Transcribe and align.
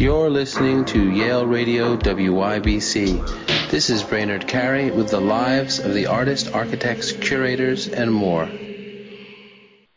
You're 0.00 0.30
listening 0.30 0.86
to 0.86 1.10
Yale 1.10 1.44
Radio 1.44 1.94
WYBC. 1.94 3.68
This 3.70 3.90
is 3.90 4.02
Brainard 4.02 4.48
Carey 4.48 4.90
with 4.90 5.10
the 5.10 5.20
lives 5.20 5.78
of 5.78 5.92
the 5.92 6.06
artists, 6.06 6.48
architects, 6.48 7.12
curators, 7.12 7.86
and 7.86 8.10
more. 8.10 8.46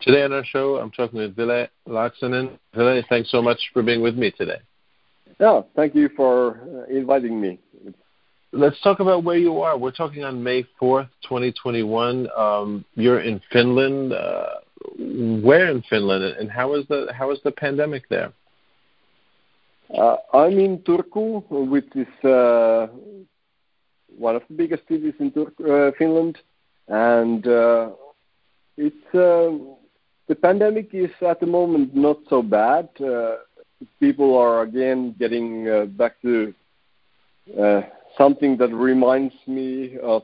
Today 0.02 0.24
on 0.24 0.34
our 0.34 0.44
show, 0.44 0.76
I'm 0.76 0.92
talking 0.92 1.20
with 1.20 1.38
Ville 1.38 1.68
Laaksonen. 1.88 2.60
Ville, 2.76 3.02
thanks 3.08 3.32
so 3.32 3.42
much 3.42 3.70
for 3.72 3.82
being 3.82 4.02
with 4.02 4.18
me 4.18 4.32
today. 4.32 4.60
Yeah, 5.40 5.62
thank 5.74 5.96
you 5.96 6.10
for 6.18 6.60
uh, 6.60 6.94
inviting 6.94 7.40
me. 7.40 7.60
Let's 8.52 8.82
talk 8.82 9.00
about 9.00 9.24
where 9.24 9.38
you 9.38 9.62
are. 9.62 9.78
We're 9.78 9.92
talking 9.92 10.26
on 10.26 10.44
May 10.44 10.66
4th, 10.82 11.08
2021. 11.24 12.28
Um, 12.36 12.84
you're 12.96 13.22
in 13.22 13.40
Finland. 13.54 14.12
Uh, 14.12 14.48
where 14.98 15.72
in 15.72 15.82
Finland, 15.84 16.26
and 16.26 16.52
how 16.52 16.74
is 16.74 16.86
the 16.90 17.08
how 17.18 17.32
is 17.32 17.40
the 17.46 17.52
pandemic 17.52 18.10
there? 18.10 18.34
Uh, 19.92 20.16
I'm 20.34 20.58
in 20.60 20.80
Turku, 20.80 21.44
which 21.50 21.90
is 21.96 22.08
uh, 22.26 22.88
one 24.18 24.36
of 24.36 24.44
the 24.48 24.56
biggest 24.56 24.88
cities 24.88 25.14
in 25.20 25.32
Tur- 25.32 25.88
uh, 25.88 25.92
Finland, 25.98 26.38
and 26.88 27.46
uh, 27.46 27.90
it's 28.78 28.96
um, 29.14 29.76
the 30.28 30.36
pandemic 30.36 30.94
is 30.94 31.12
at 31.22 31.40
the 31.40 31.46
moment 31.46 31.96
not 31.96 32.18
so 32.30 32.42
bad. 32.42 32.90
Uh, 33.00 33.36
people 34.00 34.38
are 34.38 34.62
again 34.62 35.16
getting 35.20 35.70
uh, 35.70 35.86
back 35.86 36.22
to 36.22 36.54
something 38.18 38.58
that 38.58 38.74
reminds 38.74 39.36
me 39.48 39.98
of 40.02 40.24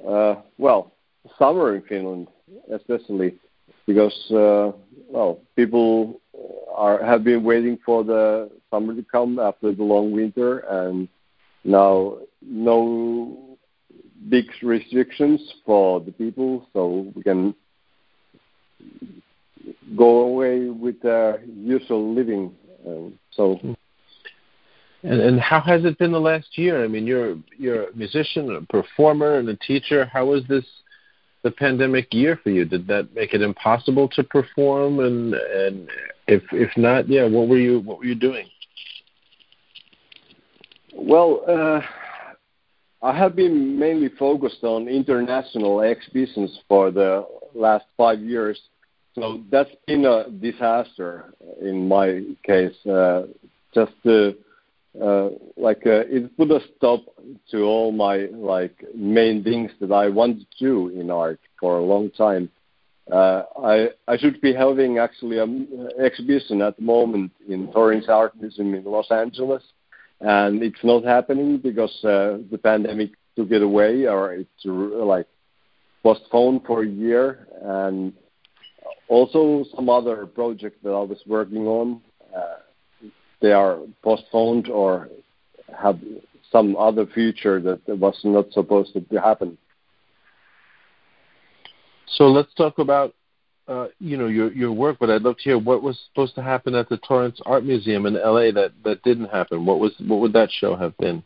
well 0.00 0.92
summer 1.38 1.76
in 1.76 1.82
Finland, 1.82 2.28
especially 2.72 3.38
because 3.86 4.16
well 4.30 5.38
people 5.56 6.20
are 6.74 7.04
have 7.04 7.24
been 7.24 7.42
waiting 7.42 7.78
for 7.84 8.04
the 8.04 8.50
summer 8.70 8.94
to 8.94 9.02
come 9.02 9.38
after 9.38 9.72
the 9.72 9.82
long 9.82 10.12
winter, 10.12 10.60
and 10.60 11.08
now 11.64 12.18
no 12.42 13.58
big 14.28 14.46
restrictions 14.62 15.40
for 15.64 16.00
the 16.00 16.12
people, 16.12 16.66
so 16.72 17.12
we 17.14 17.22
can 17.22 17.54
go 19.96 20.20
away 20.20 20.68
with 20.68 21.00
their 21.02 21.42
usual 21.44 22.14
living. 22.14 22.54
Um, 22.86 23.18
so. 23.32 23.58
And, 25.02 25.20
and 25.20 25.40
how 25.40 25.60
has 25.60 25.84
it 25.84 25.98
been 25.98 26.10
the 26.10 26.20
last 26.20 26.58
year? 26.58 26.84
I 26.84 26.88
mean, 26.88 27.06
you're 27.06 27.36
you're 27.56 27.84
a 27.84 27.96
musician, 27.96 28.54
a 28.56 28.62
performer, 28.62 29.38
and 29.38 29.48
a 29.48 29.56
teacher. 29.56 30.04
How 30.06 30.26
was 30.26 30.42
this 30.48 30.64
the 31.48 31.56
pandemic 31.56 32.12
year 32.12 32.38
for 32.42 32.50
you? 32.50 32.64
Did 32.64 32.86
that 32.88 33.14
make 33.14 33.32
it 33.32 33.42
impossible 33.42 34.08
to 34.08 34.22
perform? 34.22 35.00
And 35.00 35.34
and 35.34 35.88
if 36.26 36.42
if 36.52 36.70
not, 36.76 37.08
yeah, 37.08 37.26
what 37.26 37.48
were 37.48 37.58
you 37.58 37.80
what 37.80 37.98
were 37.98 38.04
you 38.04 38.14
doing? 38.14 38.46
Well, 40.94 41.42
uh, 41.48 41.80
I 43.02 43.16
have 43.16 43.34
been 43.36 43.78
mainly 43.78 44.10
focused 44.18 44.62
on 44.64 44.88
international 44.88 45.80
exhibitions 45.80 46.60
for 46.68 46.90
the 46.90 47.26
last 47.54 47.86
five 47.96 48.20
years, 48.20 48.60
so 49.14 49.40
that's 49.50 49.70
been 49.86 50.04
a 50.04 50.28
disaster 50.30 51.32
in 51.62 51.88
my 51.88 52.22
case. 52.44 52.74
Uh, 52.86 53.22
just 53.74 53.92
to 54.04 54.34
uh, 55.00 55.28
like 55.56 55.86
uh, 55.86 56.04
it 56.08 56.36
put 56.36 56.50
a 56.50 56.60
stop 56.76 57.00
to 57.50 57.62
all 57.62 57.92
my 57.92 58.26
like 58.32 58.84
main 58.94 59.44
things 59.44 59.70
that 59.80 59.92
I 59.92 60.08
wanted 60.08 60.46
to 60.50 60.58
do 60.58 60.88
in 60.88 61.10
art 61.10 61.40
for 61.60 61.78
a 61.78 61.84
long 61.84 62.10
time. 62.10 62.50
Uh, 63.10 63.42
I 63.62 63.88
I 64.06 64.16
should 64.18 64.40
be 64.40 64.52
having 64.52 64.98
actually 64.98 65.38
an 65.38 65.88
exhibition 66.02 66.62
at 66.62 66.76
the 66.76 66.82
moment 66.82 67.32
in 67.48 67.70
Torrance 67.72 68.06
Art 68.08 68.34
Museum 68.40 68.74
in 68.74 68.84
Los 68.84 69.10
Angeles, 69.10 69.62
and 70.20 70.62
it's 70.62 70.82
not 70.82 71.04
happening 71.04 71.58
because 71.58 71.94
uh, 72.04 72.38
the 72.50 72.58
pandemic 72.62 73.10
took 73.36 73.50
it 73.52 73.62
away 73.62 74.06
or 74.06 74.32
it's 74.32 74.64
like 74.64 75.26
postponed 76.02 76.62
for 76.66 76.82
a 76.82 76.88
year, 76.88 77.46
and 77.62 78.12
also 79.08 79.64
some 79.74 79.88
other 79.88 80.26
project 80.26 80.82
that 80.82 80.90
I 80.90 81.02
was 81.02 81.20
working 81.26 81.66
on. 81.66 82.00
Uh, 82.34 82.56
they 83.40 83.52
are 83.52 83.78
postponed 84.02 84.68
or 84.68 85.08
have 85.76 85.98
some 86.50 86.76
other 86.76 87.06
future 87.06 87.60
that 87.60 87.98
was 87.98 88.18
not 88.24 88.50
supposed 88.52 88.94
to 88.94 89.20
happen. 89.20 89.58
So 92.16 92.28
let's 92.28 92.52
talk 92.54 92.78
about 92.78 93.14
uh, 93.68 93.88
you 94.00 94.16
know 94.16 94.28
your 94.28 94.50
your 94.52 94.72
work, 94.72 94.96
but 94.98 95.10
I'd 95.10 95.22
love 95.22 95.36
to 95.36 95.42
hear 95.42 95.58
what 95.58 95.82
was 95.82 95.98
supposed 96.08 96.34
to 96.36 96.42
happen 96.42 96.74
at 96.74 96.88
the 96.88 96.96
Torrance 96.98 97.38
Art 97.44 97.64
Museum 97.64 98.06
in 98.06 98.14
LA 98.14 98.50
that 98.52 98.72
that 98.84 99.02
didn't 99.02 99.28
happen. 99.28 99.66
What 99.66 99.78
was 99.78 99.92
what 100.06 100.20
would 100.20 100.32
that 100.32 100.50
show 100.50 100.74
have 100.74 100.96
been? 100.96 101.22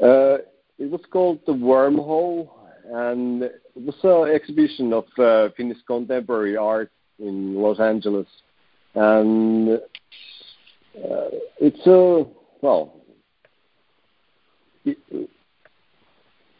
Uh, 0.00 0.38
it 0.78 0.88
was 0.90 1.00
called 1.10 1.40
the 1.44 1.52
Wormhole, 1.52 2.50
and 2.88 3.42
it 3.42 3.62
was 3.74 3.96
an 4.04 4.32
exhibition 4.32 4.92
of 4.92 5.06
uh, 5.18 5.48
Finnish 5.56 5.78
contemporary 5.88 6.56
art 6.56 6.92
in 7.18 7.56
Los 7.56 7.80
Angeles, 7.80 8.28
and 8.94 9.80
uh, 11.04 11.28
it's 11.60 11.86
a 11.86 12.24
well. 12.60 12.94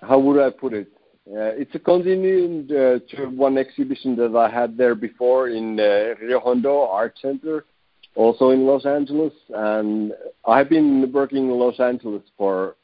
how 0.00 0.18
would 0.18 0.40
I 0.40 0.50
put 0.50 0.72
it? 0.72 0.88
Uh, 1.28 1.52
it's 1.60 1.74
a 1.74 1.78
continuing 1.78 2.66
uh, 2.70 2.98
to 3.10 3.26
one 3.26 3.58
exhibition 3.58 4.16
that 4.16 4.34
I 4.34 4.48
had 4.50 4.78
there 4.78 4.94
before 4.94 5.48
in 5.48 5.78
uh, 5.78 6.14
Rio 6.22 6.40
Hondo 6.40 6.82
Art 6.82 7.18
Center, 7.20 7.66
also 8.14 8.50
in 8.50 8.64
Los 8.66 8.86
Angeles, 8.86 9.34
and 9.54 10.12
I've 10.46 10.70
been 10.70 11.10
working 11.12 11.50
in 11.50 11.58
Los 11.58 11.78
Angeles 11.80 12.22
for 12.38 12.76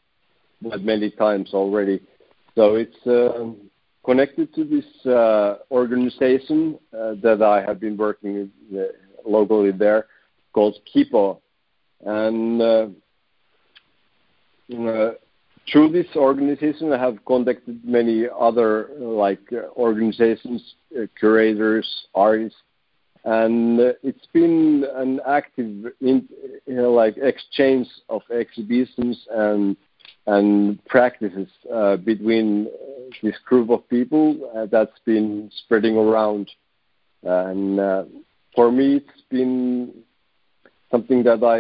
many 0.61 1.11
times 1.11 1.55
already. 1.55 2.03
So 2.55 2.75
it's 2.75 3.07
uh, 3.07 3.53
connected 4.05 4.55
to 4.55 4.65
this 4.65 5.07
uh, 5.07 5.57
organization 5.71 6.79
uh, 6.93 7.15
that 7.23 7.43
I 7.43 7.63
have 7.63 7.81
been 7.81 7.97
working 7.97 8.51
uh, 8.77 8.83
locally 9.27 9.73
there 9.73 10.07
called 10.53 10.77
Kipo, 10.95 11.41
and 12.05 12.63
uh, 12.63 12.87
uh, 14.73 15.13
through 15.71 15.91
this 15.91 16.07
organization, 16.17 16.93
I 16.93 16.99
have 16.99 17.25
contacted 17.25 17.85
many 17.85 18.27
other 18.39 18.91
like 18.99 19.41
uh, 19.53 19.69
organizations, 19.77 20.75
curators, 21.19 22.07
artists, 22.15 22.59
and 23.25 23.81
it's 24.03 24.27
been 24.33 24.85
an 24.95 25.21
active, 25.27 25.93
in, 26.01 26.29
you 26.67 26.75
know, 26.75 26.93
like 26.93 27.17
exchange 27.17 27.89
of 28.09 28.23
exhibitions 28.31 29.19
and 29.31 29.77
and 30.27 30.83
practices 30.87 31.49
uh, 31.73 31.97
between 31.97 32.67
this 33.23 33.37
group 33.45 33.69
of 33.69 33.87
people 33.89 34.51
uh, 34.57 34.67
that's 34.71 34.99
been 35.05 35.51
spreading 35.65 35.97
around. 35.97 36.51
And 37.23 37.79
uh, 37.79 38.05
for 38.55 38.73
me, 38.73 38.97
it's 38.97 39.23
been 39.31 39.93
something 40.95 41.25
that 41.25 41.43
I 41.43 41.59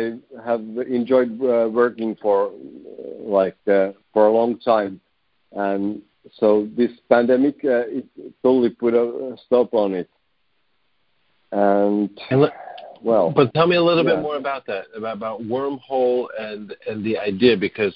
have 0.48 0.60
enjoyed 0.86 1.32
uh, 1.42 1.68
working 1.68 2.16
for, 2.22 2.52
like 3.18 3.56
uh, 3.66 3.90
for 4.12 4.28
a 4.28 4.32
long 4.32 4.60
time, 4.60 5.00
and 5.50 6.02
so 6.38 6.68
this 6.76 6.92
pandemic 7.08 7.56
uh, 7.64 7.98
it 7.98 8.06
totally 8.44 8.70
put 8.70 8.94
a 8.94 9.36
stop 9.44 9.74
on 9.74 9.94
it. 9.94 10.08
And, 11.50 12.10
and 12.30 12.52
well, 13.02 13.32
but 13.34 13.52
tell 13.54 13.66
me 13.66 13.74
a 13.74 13.82
little 13.82 14.04
yeah. 14.04 14.14
bit 14.14 14.22
more 14.22 14.36
about 14.36 14.66
that, 14.66 14.84
about, 14.96 15.16
about 15.16 15.42
wormhole 15.42 16.26
and 16.38 16.72
and 16.88 17.04
the 17.04 17.18
idea, 17.18 17.56
because 17.56 17.94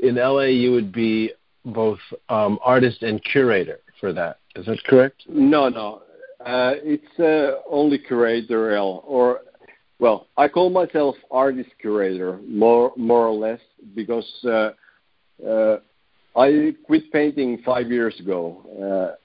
in 0.00 0.14
LA 0.14 0.50
you 0.62 0.70
would 0.70 0.92
be 0.92 1.32
both 1.64 1.98
um, 2.28 2.60
artist 2.62 3.02
and 3.02 3.20
curator 3.24 3.80
for 3.98 4.12
that. 4.12 4.38
Is 4.54 4.66
that 4.66 4.78
correct? 4.84 5.24
No, 5.28 5.68
no. 5.68 6.02
Uh, 6.46 6.74
it's 6.76 7.20
uh, 7.20 7.60
only 7.68 7.98
curatorial, 7.98 9.02
or 9.04 9.40
well, 10.00 10.26
I 10.38 10.48
call 10.48 10.70
myself 10.70 11.14
artist 11.30 11.68
curator, 11.78 12.40
more 12.48 12.92
more 12.96 13.26
or 13.26 13.34
less, 13.34 13.60
because 13.94 14.26
uh, 14.44 14.70
uh, 15.46 15.80
I 16.34 16.74
quit 16.86 17.12
painting 17.12 17.58
five 17.64 17.90
years 17.90 18.18
ago, 18.18 19.16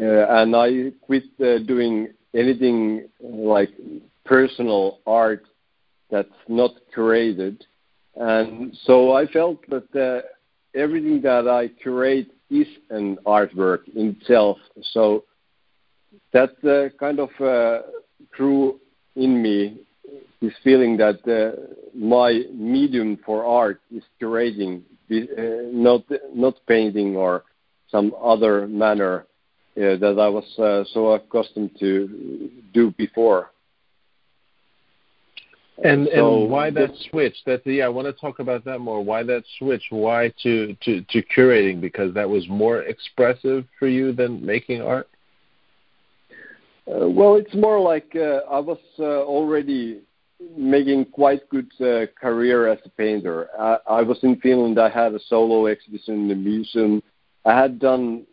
uh, 0.00 0.02
uh 0.02 0.40
and 0.40 0.54
I 0.54 0.92
quit 1.04 1.24
uh, 1.40 1.58
doing 1.66 2.10
anything 2.32 3.08
like 3.20 3.70
personal 4.24 5.00
art 5.04 5.44
that's 6.10 6.40
not 6.48 6.70
curated, 6.96 7.60
and 8.14 8.76
so 8.84 9.12
I 9.12 9.26
felt 9.26 9.68
that 9.68 9.88
uh, 9.96 10.78
everything 10.78 11.22
that 11.22 11.48
I 11.48 11.68
curate 11.82 12.30
is 12.50 12.68
an 12.90 13.18
artwork 13.26 13.88
in 13.96 14.16
itself. 14.20 14.58
So 14.92 15.24
that 16.32 16.50
kind 17.00 17.18
of 17.18 17.30
grew 18.30 18.78
in 19.16 19.42
me 19.42 19.80
this 20.40 20.52
feeling 20.62 20.96
that 20.98 21.20
uh, 21.26 21.60
my 21.94 22.42
medium 22.52 23.18
for 23.24 23.44
art 23.44 23.80
is 23.90 24.02
curating, 24.20 24.82
uh, 25.10 25.70
not 25.72 26.04
not 26.34 26.54
painting 26.66 27.16
or 27.16 27.44
some 27.88 28.14
other 28.22 28.66
manner 28.66 29.26
uh, 29.76 29.96
that 29.96 30.16
I 30.18 30.28
was 30.28 30.58
uh, 30.58 30.84
so 30.92 31.12
accustomed 31.12 31.72
to 31.80 32.50
do 32.72 32.92
before. 32.96 33.50
And 35.82 36.08
so 36.14 36.42
and 36.42 36.50
why 36.50 36.70
that 36.70 36.90
switch? 37.10 37.34
That 37.46 37.66
yeah, 37.66 37.86
I 37.86 37.88
want 37.88 38.06
to 38.06 38.12
talk 38.12 38.38
about 38.38 38.64
that 38.64 38.78
more. 38.78 39.02
Why 39.02 39.24
that 39.24 39.42
switch? 39.58 39.82
Why 39.90 40.32
to 40.42 40.76
to 40.84 41.02
to 41.02 41.22
curating? 41.36 41.80
Because 41.80 42.14
that 42.14 42.28
was 42.28 42.46
more 42.48 42.82
expressive 42.82 43.64
for 43.78 43.88
you 43.88 44.12
than 44.12 44.44
making 44.44 44.82
art. 44.82 45.08
Uh, 46.86 47.08
well, 47.08 47.36
it's 47.36 47.54
more 47.54 47.80
like 47.80 48.14
uh, 48.14 48.40
I 48.50 48.58
was 48.58 48.78
uh, 48.98 49.02
already 49.22 50.02
making 50.56 51.06
quite 51.06 51.48
good 51.48 51.70
uh, 51.80 52.06
career 52.20 52.68
as 52.68 52.78
a 52.84 52.90
painter. 52.90 53.48
I, 53.58 53.78
I 53.88 54.02
was 54.02 54.18
in 54.22 54.36
Finland. 54.40 54.78
I 54.78 54.90
had 54.90 55.14
a 55.14 55.20
solo 55.28 55.66
exhibition 55.66 56.14
in 56.14 56.28
the 56.28 56.34
museum. 56.34 57.02
I 57.44 57.58
had 57.58 57.78
done 57.78 58.26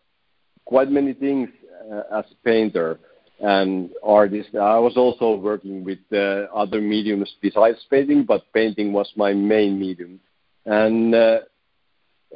quite 0.65 0.91
many 0.91 1.13
things 1.13 1.49
uh, 1.91 2.19
as 2.19 2.25
a 2.31 2.35
painter 2.43 2.99
and 3.39 3.89
artist. 4.03 4.49
I 4.53 4.79
was 4.79 4.97
also 4.97 5.35
working 5.35 5.83
with 5.83 5.99
uh, 6.11 6.47
other 6.53 6.81
mediums 6.81 7.33
besides 7.41 7.79
painting, 7.89 8.23
but 8.23 8.51
painting 8.53 8.93
was 8.93 9.11
my 9.15 9.33
main 9.33 9.79
medium. 9.79 10.19
And 10.65 11.15
uh, 11.15 11.39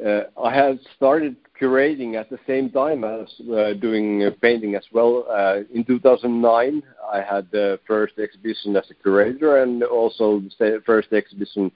I 0.03 0.53
had 0.53 0.79
started 0.95 1.37
curating 1.59 2.15
at 2.15 2.29
the 2.29 2.39
same 2.45 2.69
time 2.69 3.03
as 3.03 3.27
uh, 3.49 3.73
doing 3.73 4.23
uh, 4.23 4.31
painting 4.41 4.75
as 4.75 4.83
well. 4.91 5.25
Uh, 5.29 5.61
in 5.73 5.85
2009, 5.85 6.83
I 7.11 7.21
had 7.21 7.49
the 7.51 7.79
first 7.87 8.19
exhibition 8.19 8.75
as 8.75 8.89
a 8.89 8.93
curator 8.93 9.63
and 9.63 9.83
also 9.83 10.41
the 10.59 10.81
first 10.85 11.13
exhibition 11.13 11.71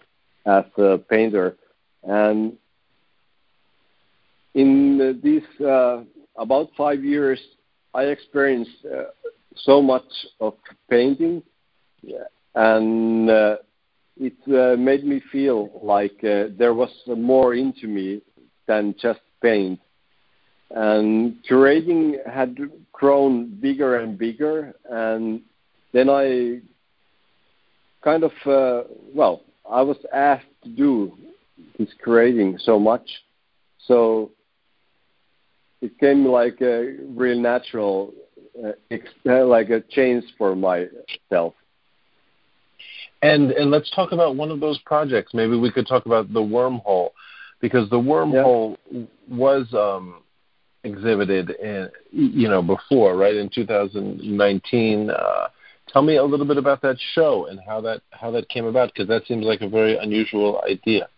as 0.46 0.66
a 0.78 0.98
painter. 0.98 1.56
And 2.04 2.58
in 4.54 5.20
these 5.24 5.44
about 6.36 6.70
five 6.78 7.04
years, 7.04 7.40
I 7.94 8.04
experienced 8.04 8.86
uh, 8.86 9.06
so 9.56 9.82
much 9.82 10.04
of 10.40 10.54
painting, 10.90 11.44
and 12.56 13.30
uh, 13.30 13.58
it 14.20 14.34
uh, 14.48 14.76
made 14.78 15.06
me 15.06 15.22
feel 15.32 15.70
like 15.82 16.24
uh, 16.24 16.46
there 16.58 16.74
was 16.74 16.92
more 17.08 17.54
into 17.54 17.88
me 17.88 18.22
than 18.68 18.94
just 19.02 19.22
paint. 19.42 19.80
And 20.72 21.38
curating 21.50 22.16
had 22.30 22.58
grown 22.92 23.60
bigger 23.60 23.98
and 23.98 24.18
bigger, 24.18 24.76
and 24.90 25.42
then 25.94 26.10
I 26.10 26.60
kind 28.04 28.24
of, 28.24 28.32
uh, 28.46 28.88
well, 29.16 29.42
I 29.70 29.82
was 29.82 29.98
asked 30.14 30.46
to 30.64 30.70
do 30.70 31.18
this 31.78 31.90
curating 32.06 32.60
so 32.62 32.78
much. 32.80 33.10
So 33.88 34.32
it 35.82 35.98
came 36.00 36.26
like 36.26 36.62
a 36.62 36.98
real 37.08 37.40
natural, 37.40 38.14
uh, 38.64 38.74
uh, 39.28 39.46
like 39.46 39.70
a 39.70 39.82
change 39.90 40.24
for 40.38 40.56
myself. 40.56 41.54
And 43.22 43.52
and 43.52 43.70
let's 43.70 43.90
talk 43.92 44.12
about 44.12 44.36
one 44.36 44.50
of 44.50 44.60
those 44.60 44.80
projects. 44.80 45.34
Maybe 45.34 45.58
we 45.58 45.72
could 45.72 45.88
talk 45.88 46.06
about 46.06 46.32
the 46.32 46.40
wormhole, 46.40 47.10
because 47.60 47.90
the 47.90 48.00
wormhole 48.00 48.78
yeah. 48.92 49.04
was 49.30 49.68
um, 49.74 50.24
exhibited 50.84 51.50
in 51.50 51.90
you 52.12 52.48
know 52.48 52.62
before, 52.62 53.18
right 53.18 53.36
in 53.36 53.50
2019. 53.50 55.10
Uh, 55.10 55.48
tell 55.92 56.02
me 56.02 56.16
a 56.16 56.24
little 56.24 56.46
bit 56.46 56.58
about 56.58 56.82
that 56.82 56.98
show 57.14 57.48
and 57.48 57.60
how 57.68 57.82
that 57.82 58.02
how 58.12 58.32
that 58.32 58.48
came 58.48 58.66
about, 58.66 58.92
because 58.94 59.08
that 59.10 59.26
seems 59.28 59.46
like 59.46 59.62
a 59.62 59.68
very 59.68 59.98
unusual 59.98 60.62
idea. 60.70 61.10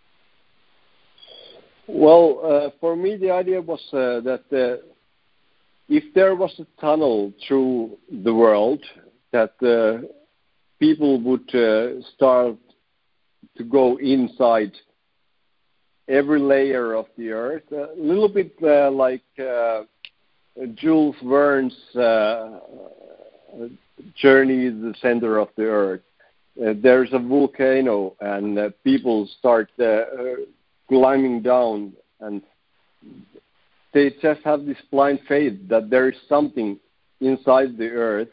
Well, 1.88 2.40
uh, 2.44 2.70
for 2.80 2.96
me, 2.96 3.18
the 3.18 3.32
idea 3.32 3.62
was 3.62 3.82
uh, 3.92 4.22
that 4.22 4.44
uh, 4.52 4.82
if 5.90 6.14
there 6.16 6.36
was 6.36 6.60
a 6.60 6.82
tunnel 6.82 7.34
through 7.48 7.98
the 8.24 8.34
world, 8.34 8.82
that 9.32 9.54
people 10.82 11.22
would 11.22 11.48
start 12.16 12.58
to 13.56 13.64
go 13.64 13.98
inside 14.00 14.72
every 16.10 16.40
layer 16.40 16.94
of 16.96 17.06
the 17.20 17.30
earth, 17.30 17.72
a 17.72 17.90
little 17.96 18.28
bit 18.28 18.60
like 18.92 19.22
Jules 20.74 21.16
Verne's 21.24 21.78
journey 24.16 24.72
to 24.72 24.82
the 24.82 24.96
center 25.02 25.38
of 25.38 25.50
the 25.56 25.66
earth. 25.66 26.02
Uh, 26.60 26.74
there's 26.82 27.14
a 27.14 27.20
volcano 27.20 28.14
and 28.20 28.58
uh, 28.58 28.70
people 28.84 29.30
start 29.40 29.70
uh, 29.80 30.02
climbing 30.90 31.42
down 31.42 31.94
and 32.20 32.42
they 33.94 34.10
just 34.22 34.42
have 34.44 34.66
this 34.66 34.78
blind 34.92 35.20
faith 35.30 35.58
that 35.70 35.90
there 35.90 36.10
is 36.10 36.18
something 36.28 36.78
inside 37.22 37.78
the 37.78 37.88
earth 37.88 38.28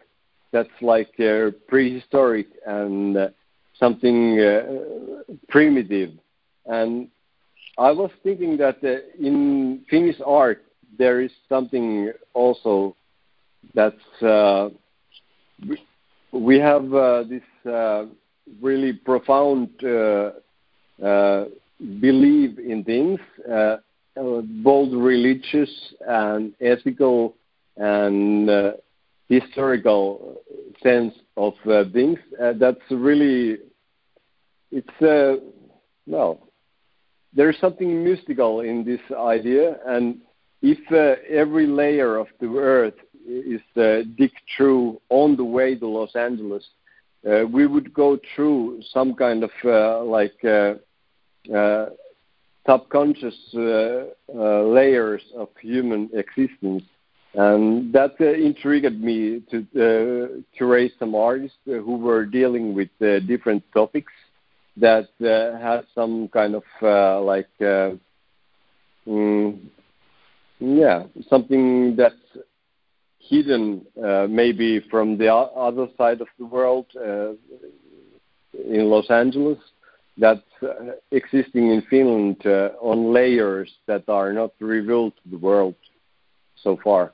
that's 0.53 0.69
like 0.81 1.13
uh, 1.21 1.51
prehistoric 1.69 2.47
and 2.67 3.17
uh, 3.17 3.29
something 3.79 4.41
uh, 4.41 4.63
primitive. 5.49 6.11
And 6.67 7.09
I 7.79 7.93
was 7.93 8.11
thinking 8.23 8.57
that 8.59 8.79
uh, 8.83 8.97
in 9.25 9.85
Finnish 9.89 10.17
art 10.25 10.65
there 10.99 11.21
is 11.21 11.31
something 11.49 12.13
also 12.35 12.97
that's 13.75 14.23
uh, 14.23 14.71
we 16.33 16.59
have 16.59 16.93
uh, 16.93 17.25
this 17.25 17.43
really 18.63 18.93
profound 18.93 19.69
believe 22.01 22.59
in 22.59 22.83
things, 22.85 23.21
both 24.17 24.93
religious 24.93 25.71
and 26.07 26.53
ethical 26.61 27.35
and 27.77 28.49
historical 29.29 30.41
sense 30.83 31.15
of 31.37 31.55
uh, 31.69 31.85
things. 31.93 32.19
Uh, 32.41 32.53
that's 32.59 32.81
really, 32.91 33.59
it's, 34.71 35.03
uh, 35.03 35.37
well, 36.07 36.49
there's 37.35 37.59
something 37.61 38.05
mystical 38.05 38.61
in 38.61 38.85
this 38.85 39.01
idea. 39.17 39.77
And 39.87 40.19
if 40.63 40.81
every 41.29 41.67
layer 41.67 42.17
of 42.17 42.29
the 42.41 42.49
earth 42.57 42.95
is 43.27 43.61
dig 44.17 44.33
through 44.57 45.01
on 45.11 45.37
the 45.37 45.45
way 45.45 45.75
to 45.75 45.87
Los 45.87 46.17
Angeles, 46.17 46.67
we 47.23 47.67
would 47.67 47.93
go 47.93 48.19
through 48.35 48.83
some 48.93 49.15
kind 49.15 49.45
of 49.45 49.51
like 50.07 50.43
uh, 51.55 51.87
subconscious 52.69 53.35
uh, 53.55 54.05
uh, 54.35 54.63
layers 54.63 55.23
of 55.35 55.49
human 55.61 56.11
existence. 56.13 56.83
And 57.39 57.93
that 57.93 58.17
uh, 58.21 58.33
intrigued 58.33 59.01
me 59.01 59.45
to 59.53 59.59
uh, 59.59 60.41
curate 60.57 60.91
some 60.99 61.15
artists 61.15 61.57
who 61.65 61.97
were 61.97 62.27
dealing 62.27 62.75
with 62.75 62.89
uh, 63.01 63.21
different 63.21 63.63
topics 63.73 64.13
that 64.77 65.09
uh, 65.21 65.57
had 65.63 65.83
some 65.95 66.27
kind 66.33 66.57
of 66.57 66.65
uh, 66.83 67.21
like, 67.21 67.49
uh, 67.61 67.91
mm, 69.07 69.57
yeah, 70.59 71.05
something 71.31 71.95
that's 71.95 72.17
hidden 73.21 73.87
uh, 74.05 74.27
maybe 74.29 74.81
from 74.91 75.17
the 75.17 75.33
other 75.33 75.87
side 75.97 76.21
of 76.21 76.27
the 76.41 76.45
world 76.45 76.87
uh, 76.97 77.35
in 78.53 78.91
Los 78.91 79.09
Angeles 79.11 79.59
that's 80.17 80.41
uh, 80.65 80.91
existing 81.13 81.71
in 81.71 81.83
Finland 81.89 82.45
uh, 82.45 82.71
on 82.81 83.13
layers 83.13 83.71
that 83.87 84.09
are 84.09 84.33
not 84.33 84.51
revealed 84.59 85.13
to 85.23 85.31
the 85.31 85.39
world 85.39 85.77
so 86.65 86.77
far. 86.83 87.13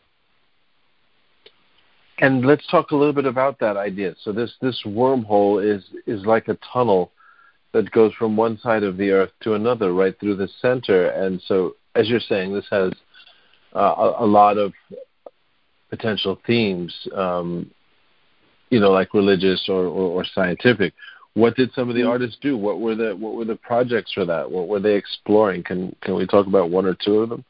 And 2.19 2.45
let's 2.45 2.67
talk 2.69 2.91
a 2.91 2.97
little 2.97 3.13
bit 3.13 3.27
about 3.27 3.59
that 3.59 3.77
idea. 3.77 4.15
So 4.23 4.33
this 4.33 4.53
this 4.61 4.83
wormhole 4.87 5.65
is 5.65 5.85
is 6.07 6.25
like 6.25 6.49
a 6.49 6.59
tunnel 6.73 7.11
that 7.75 7.91
goes 7.91 8.15
from 8.15 8.37
one 8.37 8.57
side 8.59 8.85
of 8.85 8.97
the 8.97 9.11
earth 9.11 9.33
to 9.43 9.55
another, 9.55 9.93
right 9.93 10.19
through 10.19 10.37
the 10.37 10.49
center. 10.63 11.09
And 11.09 11.43
so, 11.47 11.75
as 11.97 12.09
you're 12.09 12.21
saying, 12.21 12.55
this 12.55 12.67
has 12.71 12.93
uh, 13.75 13.79
a, 13.81 14.25
a, 14.25 14.27
lot 14.27 14.59
of 14.59 14.73
potential 15.91 16.41
themes, 16.47 16.95
um, 17.15 17.69
you 18.71 18.79
know, 18.79 18.93
like 18.93 19.13
religious 19.13 19.67
or, 19.69 19.87
or, 19.87 20.21
or 20.21 20.25
scientific. 20.25 20.95
What 21.35 21.57
did 21.57 21.73
some 21.75 21.89
of 21.89 21.97
the 21.97 22.03
mm. 22.03 22.09
artists 22.09 22.39
do? 22.41 22.57
What 22.57 22.79
were 22.81 22.95
the 22.95 23.17
what 23.17 23.35
were 23.35 23.45
the 23.45 23.57
projects 23.57 24.13
for 24.13 24.25
that? 24.25 24.49
What 24.49 24.69
were 24.69 24.81
they 24.81 24.95
exploring? 24.95 25.65
Can 25.65 25.95
can 26.01 26.15
we 26.15 26.27
talk 26.27 26.47
about 26.47 26.71
one 26.71 26.87
or 26.87 26.95
two 26.95 27.19
of 27.19 27.29
them? 27.29 27.45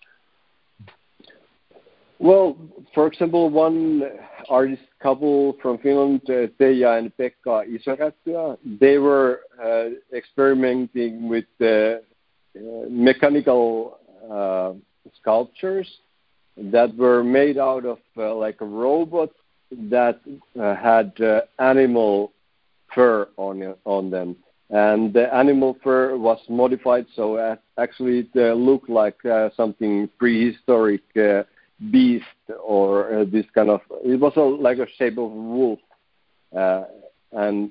Well, 2.25 2.57
for 2.95 3.07
example, 3.07 3.51
one 3.51 4.03
artist 4.49 4.81
couple 4.99 5.59
from 5.61 5.77
Finland, 5.77 6.23
uh, 6.31 6.47
Teija 6.59 6.97
and 6.99 7.13
Pekka 7.19 7.67
Isorättyä, 7.69 8.57
they 8.81 8.97
were 8.97 9.41
uh, 9.63 9.91
experimenting 10.11 11.29
with 11.29 11.45
uh, 11.61 11.99
mechanical 12.89 13.99
uh, 14.33 14.73
sculptures 15.21 15.87
that 16.57 16.97
were 16.97 17.23
made 17.23 17.59
out 17.59 17.85
of 17.85 17.99
uh, 18.17 18.35
like 18.35 18.63
a 18.63 18.65
robot 18.65 19.29
that 19.91 20.19
uh, 20.59 20.75
had 20.77 21.13
animal 21.59 22.33
fur 22.95 23.29
on 23.37 23.75
on 23.85 24.11
them, 24.11 24.35
and 24.71 25.13
the 25.13 25.27
animal 25.35 25.77
fur 25.85 26.17
was 26.17 26.39
modified 26.49 27.05
so 27.15 27.59
actually 27.77 28.27
it 28.35 28.57
looked 28.57 28.89
like 28.89 29.19
something 29.55 30.09
prehistoric 30.19 31.03
beast 31.91 32.25
or 32.63 33.21
uh, 33.21 33.25
this 33.25 33.47
kind 33.55 33.71
of. 33.71 33.81
It 34.05 34.21
was 34.21 34.33
a, 34.37 34.41
like 34.41 34.79
a 34.79 34.87
shape 34.97 35.19
of 35.19 35.31
wolf, 35.31 35.79
uh, 36.57 36.85
and 37.33 37.71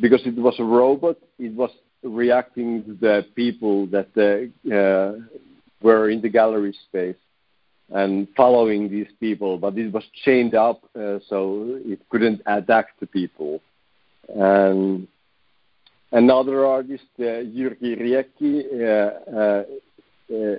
because 0.00 0.22
it 0.26 0.36
was 0.36 0.54
a 0.58 0.64
robot, 0.64 1.16
it 1.38 1.54
was 1.54 1.70
reacting 2.02 2.84
to 2.84 2.94
the 2.94 3.26
people 3.34 3.86
that 3.86 4.10
uh, 4.16 5.24
were 5.82 6.10
in 6.10 6.20
the 6.20 6.28
gallery 6.28 6.76
space 6.88 7.16
and 7.90 8.28
following 8.36 8.90
these 8.90 9.08
people, 9.20 9.58
but 9.58 9.76
it 9.76 9.92
was 9.92 10.04
chained 10.24 10.54
up 10.54 10.82
uh, 10.98 11.18
so 11.28 11.80
it 11.84 12.00
couldn't 12.10 12.40
attack 12.46 12.88
the 13.00 13.06
people. 13.06 13.60
And 14.28 15.06
another 16.12 16.64
artist, 16.66 17.04
uh, 17.18 17.22
Jyrki 17.22 17.94
uh, 18.80 19.36
uh, 19.36 19.64
uh, 20.34 20.56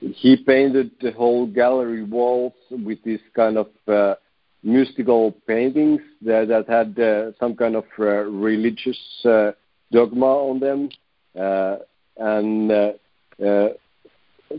he 0.00 0.36
painted 0.36 0.90
the 1.00 1.12
whole 1.12 1.46
gallery 1.46 2.02
walls 2.02 2.54
with 2.70 3.02
this 3.04 3.20
kind 3.34 3.58
of 3.58 3.68
uh, 3.86 4.14
mystical 4.62 5.32
paintings 5.46 6.00
that, 6.22 6.48
that 6.48 6.68
had 6.68 6.98
uh, 6.98 7.32
some 7.38 7.54
kind 7.54 7.76
of 7.76 7.84
uh, 7.98 8.04
religious 8.04 8.98
uh, 9.24 9.52
dogma 9.92 10.26
on 10.26 10.60
them 10.60 10.88
uh, 11.38 11.76
and 12.16 12.70
uh, 12.70 12.92
uh, 13.44 13.68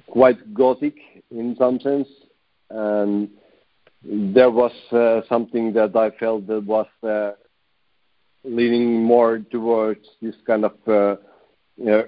quite 0.08 0.54
gothic 0.54 0.96
in 1.32 1.56
some 1.58 1.80
sense. 1.80 2.08
And 2.70 3.30
there 4.04 4.50
was 4.50 4.72
uh, 4.92 5.22
something 5.28 5.74
that 5.74 5.96
I 5.96 6.12
felt 6.18 6.48
that 6.48 6.64
was 6.64 6.88
uh, 7.04 7.32
leaning 8.44 9.04
more 9.04 9.40
towards 9.40 10.06
this 10.22 10.36
kind 10.48 10.66
of 10.66 11.18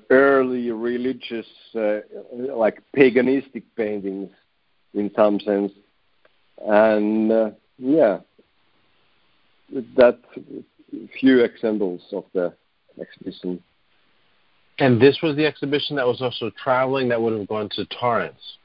early 0.09 0.71
religious, 0.71 1.47
like 1.73 2.81
paganistic 2.95 3.63
paintings 3.75 4.29
in 4.93 5.11
some 5.15 5.39
sense. 5.39 5.71
And 6.65 7.55
yeah, 7.77 8.19
that 9.95 10.19
few 11.19 11.39
examples 11.43 12.01
of 12.11 12.25
the 12.33 12.53
exhibition. 12.99 13.61
And 14.79 15.01
this 15.01 15.19
was 15.21 15.35
the 15.35 15.45
exhibition 15.45 15.95
that 15.97 16.07
was 16.07 16.21
also 16.21 16.51
traveling 16.61 17.09
that 17.09 17.21
would 17.21 17.37
have 17.37 17.47
gone 17.47 17.69
to 17.73 17.85
Torrance 17.85 18.57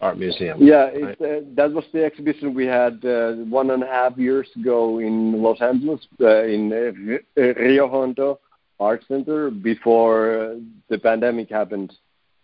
Art 0.00 0.18
Museum. 0.18 0.58
Yeah, 0.60 0.86
it, 0.92 1.20
uh, 1.20 1.46
that 1.54 1.72
was 1.72 1.84
the 1.92 2.04
exhibition 2.04 2.54
we 2.54 2.66
had 2.66 3.04
uh, 3.04 3.32
one 3.44 3.70
and 3.70 3.82
a 3.82 3.86
half 3.86 4.16
years 4.16 4.48
ago 4.56 4.98
in 4.98 5.40
Los 5.40 5.60
Angeles, 5.60 6.00
uh, 6.20 6.44
in 6.44 6.72
uh, 6.72 7.40
Rio 7.40 7.88
Hondo 7.88 8.40
Art 8.80 9.04
Center 9.06 9.50
before 9.50 10.56
the 10.88 10.98
pandemic 10.98 11.50
happened 11.50 11.92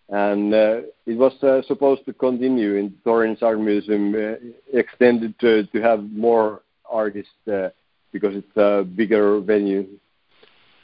and 0.09 0.53
uh, 0.53 0.81
it 1.05 1.17
was 1.17 1.33
uh, 1.43 1.61
supposed 1.67 2.05
to 2.05 2.13
continue 2.13 2.75
in 2.75 2.93
Torrance 3.03 3.39
Art 3.41 3.59
Museum, 3.59 4.15
uh, 4.15 4.35
extended 4.77 5.37
to, 5.39 5.65
to 5.67 5.81
have 5.81 6.03
more 6.11 6.61
artists 6.89 7.31
uh, 7.51 7.69
because 8.13 8.35
it's 8.35 8.57
a 8.57 8.83
bigger 8.83 9.41
venue. 9.41 9.85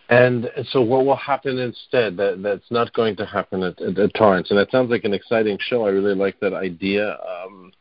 And 0.10 0.52
so, 0.72 0.82
what 0.82 1.06
will 1.06 1.16
happen 1.16 1.58
instead? 1.58 2.18
That 2.18 2.44
that's 2.44 2.70
not 2.70 2.92
going 2.94 3.16
to 3.16 3.26
happen 3.26 3.64
at, 3.64 3.82
at, 3.82 3.98
at 3.98 4.14
Torrance, 4.14 4.50
and 4.50 4.60
that 4.60 4.70
sounds 4.70 4.92
like 4.92 5.06
an 5.06 5.14
exciting 5.14 5.58
show. 5.62 5.86
I 5.86 5.90
really 5.90 6.14
like 6.14 6.38
that 6.42 6.54
idea. 6.54 7.18
Um, 7.26 7.72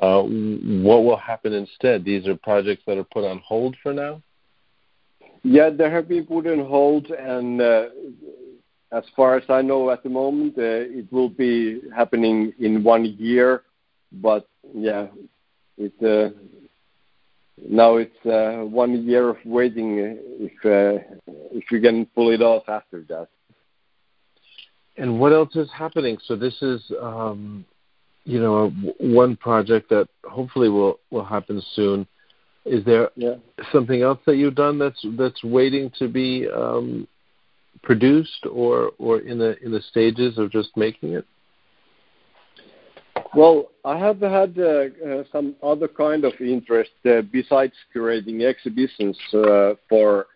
uh, 0.00 0.22
what 0.22 1.04
will 1.04 1.18
happen 1.18 1.52
instead? 1.52 2.04
These 2.04 2.26
are 2.26 2.34
projects 2.34 2.82
that 2.86 2.96
are 2.96 3.04
put 3.04 3.24
on 3.24 3.42
hold 3.46 3.76
for 3.82 3.92
now. 3.92 4.22
Yeah, 5.44 5.68
they 5.68 5.90
have 5.90 6.08
been 6.08 6.24
put 6.24 6.46
on 6.46 6.64
hold, 6.64 7.10
and 7.10 7.60
uh, 7.60 7.84
as 8.92 9.04
far 9.14 9.36
as 9.36 9.44
I 9.50 9.60
know 9.60 9.90
at 9.90 10.02
the 10.02 10.08
moment, 10.08 10.56
uh, 10.56 10.62
it 10.62 11.12
will 11.12 11.28
be 11.28 11.82
happening 11.94 12.54
in 12.58 12.82
one 12.82 13.04
year. 13.18 13.62
But 14.10 14.48
yeah, 14.74 15.08
uh, 15.78 16.28
now 17.58 17.96
it's 17.96 18.26
uh, 18.26 18.64
one 18.64 19.04
year 19.04 19.28
of 19.28 19.36
waiting 19.44 19.98
if 20.40 20.52
if 21.52 21.64
you 21.70 21.80
can 21.80 22.06
pull 22.06 22.30
it 22.30 22.40
off 22.40 22.66
after 22.68 23.04
that. 23.10 23.28
And 24.96 25.20
what 25.20 25.32
else 25.32 25.54
is 25.56 25.68
happening? 25.76 26.16
So 26.24 26.36
this 26.36 26.54
is, 26.62 26.80
um, 27.02 27.66
you 28.24 28.40
know, 28.40 28.70
one 28.98 29.36
project 29.36 29.90
that 29.90 30.08
hopefully 30.24 30.70
will 30.70 31.00
will 31.10 31.24
happen 31.24 31.60
soon. 31.74 32.06
Is 32.64 32.84
there 32.84 33.10
yeah. 33.14 33.34
something 33.72 34.02
else 34.02 34.18
that 34.26 34.36
you've 34.36 34.54
done 34.54 34.78
that's 34.78 35.04
that's 35.18 35.44
waiting 35.44 35.90
to 35.98 36.08
be 36.08 36.48
um, 36.48 37.06
produced 37.82 38.46
or 38.50 38.92
or 38.98 39.20
in 39.20 39.38
the 39.38 39.62
in 39.62 39.70
the 39.70 39.82
stages 39.82 40.38
of 40.38 40.50
just 40.50 40.74
making 40.76 41.12
it? 41.12 41.26
Well, 43.34 43.70
I 43.84 43.98
have 43.98 44.20
had 44.20 44.56
uh, 44.58 44.62
uh, 44.62 45.24
some 45.32 45.56
other 45.62 45.88
kind 45.88 46.24
of 46.24 46.32
interest 46.40 46.92
uh, 47.04 47.22
besides 47.32 47.72
curating 47.94 48.42
exhibitions 48.42 49.18
uh, 49.32 49.74
for 49.88 50.26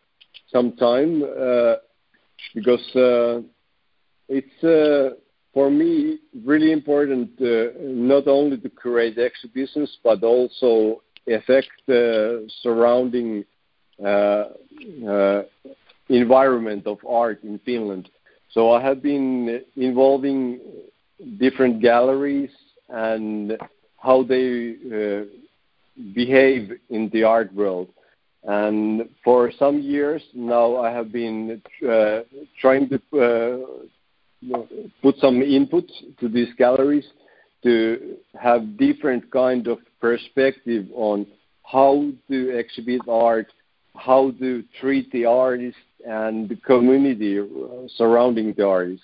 some 0.52 0.76
time 0.76 1.22
uh, 1.22 1.74
because 2.54 2.84
uh, 2.96 3.40
it's 4.28 5.06
for 5.54 5.70
me 5.70 6.18
really 6.44 6.72
important 6.72 7.30
not 7.40 8.26
only 8.26 8.58
to 8.58 8.68
create 8.68 9.16
exhibitions 9.18 9.98
but 10.04 10.22
also 10.22 11.02
affect 11.34 11.70
the 11.86 12.48
surrounding 12.62 13.44
environment 16.08 16.86
of 16.86 16.98
art 17.08 17.42
in 17.42 17.58
Finland. 17.64 18.08
So 18.50 18.72
I 18.72 18.82
have 18.82 19.02
been 19.02 19.62
involving 19.76 20.60
different 21.38 21.82
galleries 21.82 22.50
and 22.88 23.56
how 23.98 24.22
they 24.22 24.76
uh, 24.86 25.24
behave 26.14 26.72
in 26.88 27.10
the 27.12 27.24
art 27.24 27.52
world. 27.52 27.88
And 28.44 29.08
for 29.24 29.50
some 29.58 29.80
years 29.80 30.22
now, 30.32 30.76
I 30.76 30.90
have 30.90 31.12
been 31.12 31.60
uh, 31.86 32.20
trying 32.60 32.88
to 32.88 32.96
uh, 33.20 34.56
put 35.02 35.16
some 35.18 35.42
input 35.42 35.84
to 36.20 36.28
these 36.28 36.48
galleries 36.56 37.06
to 37.68 38.16
have 38.40 38.78
different 38.78 39.30
kind 39.30 39.66
of 39.66 39.78
perspective 40.00 40.86
on 40.94 41.26
how 41.64 42.10
to 42.30 42.58
exhibit 42.58 43.02
art, 43.08 43.48
how 43.94 44.32
to 44.40 44.64
treat 44.80 45.10
the 45.12 45.26
artist, 45.26 45.76
and 46.06 46.48
the 46.48 46.56
community 46.56 47.38
surrounding 47.96 48.54
the 48.56 48.66
artist. 48.66 49.02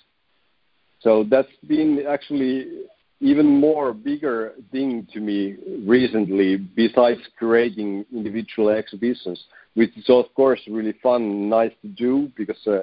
So 1.01 1.25
that's 1.29 1.55
been 1.67 2.05
actually 2.09 2.85
even 3.19 3.45
more 3.45 3.93
bigger 3.93 4.53
thing 4.71 5.07
to 5.13 5.19
me 5.19 5.55
recently 5.85 6.57
besides 6.57 7.21
creating 7.37 8.05
individual 8.11 8.69
exhibitions, 8.69 9.39
which 9.75 9.95
is 9.97 10.05
of 10.09 10.25
course 10.33 10.61
really 10.67 10.95
fun 11.03 11.21
and 11.21 11.49
nice 11.49 11.75
to 11.81 11.87
do 11.87 12.31
because 12.35 12.61
uh, 12.65 12.81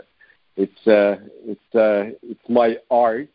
it's 0.57 0.87
uh, 0.87 1.17
it's 1.45 1.75
uh, 1.75 2.15
it's 2.23 2.49
my 2.49 2.77
art. 2.91 3.29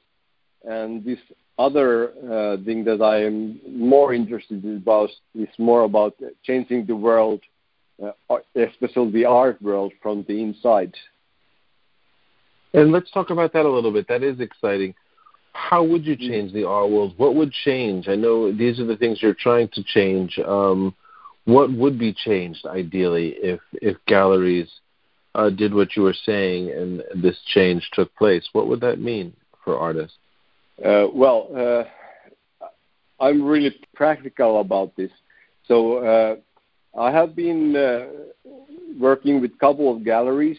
And 0.64 1.04
this 1.04 1.20
other 1.58 2.10
uh, 2.10 2.58
thing 2.64 2.84
that 2.86 3.02
I 3.02 3.24
am 3.24 3.60
more 3.68 4.14
interested 4.14 4.64
about 4.66 5.10
is 5.34 5.50
more 5.58 5.84
about 5.84 6.16
changing 6.44 6.86
the 6.86 6.96
world 6.96 7.42
uh, 8.04 8.12
especially 8.56 9.12
the 9.12 9.26
art 9.26 9.62
world 9.62 9.94
from 10.02 10.24
the 10.28 10.42
inside. 10.42 10.94
And 12.74 12.92
let's 12.92 13.10
talk 13.12 13.30
about 13.30 13.54
that 13.54 13.66
a 13.66 13.70
little 13.70 13.92
bit. 13.92 14.08
That 14.08 14.24
is 14.24 14.40
exciting. 14.40 14.94
How 15.54 15.84
would 15.84 16.06
you 16.06 16.16
change 16.16 16.54
the 16.54 16.68
art 16.68 16.92
world? 16.92 17.14
What 17.18 17.34
would 17.36 17.52
change? 17.52 18.08
I 18.08 18.16
know 18.16 18.52
these 18.52 18.80
are 18.80 18.86
the 18.86 18.98
things 18.98 19.22
you're 19.22 19.34
trying 19.34 19.70
to 19.70 19.84
change. 19.84 20.38
Um, 20.46 20.94
what 21.46 21.72
would 21.72 21.98
be 21.98 22.14
changed 22.14 22.66
ideally 22.68 23.30
if 23.42 23.60
if 23.74 23.98
galleries 24.06 24.70
uh, 25.34 25.50
did 25.50 25.74
what 25.74 25.96
you 25.96 26.04
were 26.04 26.16
saying 26.26 26.70
and 26.70 27.04
this 27.16 27.40
change 27.48 27.90
took 27.94 28.14
place? 28.16 28.48
What 28.54 28.68
would 28.68 28.82
that 28.82 29.00
mean 29.00 29.34
for 29.64 29.80
artists? 29.80 30.18
Uh, 30.84 31.08
well, 31.14 31.50
uh, 31.56 32.66
I'm 33.20 33.44
really 33.44 33.76
practical 33.96 34.60
about 34.60 34.96
this. 34.96 35.10
So 35.68 35.98
uh, 35.98 36.36
I 37.00 37.12
have 37.12 37.36
been 37.36 37.74
working 39.00 39.42
with 39.42 39.52
a 39.54 39.58
couple 39.58 39.94
of 39.94 40.06
galleries, 40.06 40.58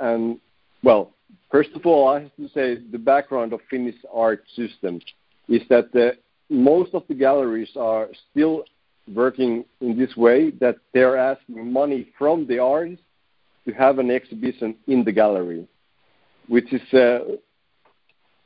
and 0.00 0.38
well, 0.82 1.12
first 1.50 1.70
of 1.74 1.86
all, 1.86 2.08
I 2.08 2.22
have 2.22 2.36
to 2.36 2.48
say 2.48 2.78
the 2.90 2.98
background 2.98 3.52
of 3.52 3.60
Finnish 3.70 3.96
art 4.12 4.42
system 4.54 5.00
is 5.48 5.62
that 5.68 6.16
most 6.50 6.94
of 6.94 7.04
the 7.08 7.14
galleries 7.14 7.70
are 7.76 8.08
still 8.30 8.64
working 9.14 9.64
in 9.80 9.98
this 9.98 10.16
way 10.16 10.50
that 10.60 10.76
they're 10.92 11.16
asking 11.16 11.72
money 11.72 12.08
from 12.18 12.46
the 12.46 12.58
artists 12.58 13.04
to 13.66 13.72
have 13.72 13.98
an 13.98 14.10
exhibition 14.10 14.74
in 14.86 15.04
the 15.04 15.12
gallery, 15.12 15.66
which 16.48 16.72
is 16.72 16.82
uh, 16.92 17.20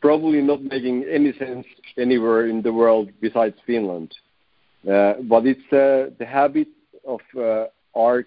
probably 0.02 0.42
not 0.42 0.60
making 0.62 1.04
any 1.04 1.32
sense 1.38 1.64
anywhere 1.96 2.48
in 2.48 2.60
the 2.60 2.72
world 2.72 3.08
besides 3.20 3.54
Finland. 3.64 4.12
Uh, 4.86 5.14
but 5.22 5.46
it's 5.46 5.72
uh, 5.72 6.12
the 6.18 6.26
habit 6.26 6.66
of 7.06 7.20
uh, 7.38 7.66
art, 7.94 8.26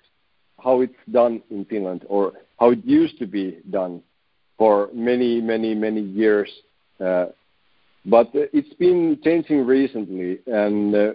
how 0.64 0.80
it's 0.80 0.94
done 1.12 1.44
in 1.52 1.66
Finland, 1.66 2.06
or 2.08 2.32
how 2.60 2.72
it 2.72 2.84
used 2.86 3.20
to 3.20 3.28
be 3.28 3.60
done 3.70 4.02
for 4.58 4.90
many, 4.94 5.42
many, 5.42 5.76
many 5.76 6.00
years. 6.00 6.50
Uh, 7.00 7.26
but 8.06 8.30
it's 8.34 8.74
been 8.76 9.20
changing 9.24 9.66
recently, 9.66 10.40
and 10.48 10.96
uh, 10.96 11.14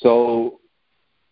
so 0.00 0.58